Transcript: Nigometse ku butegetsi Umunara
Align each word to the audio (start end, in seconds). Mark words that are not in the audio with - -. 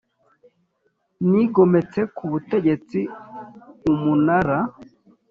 Nigometse 1.29 1.99
ku 2.15 2.23
butegetsi 2.31 2.99
Umunara 3.91 4.59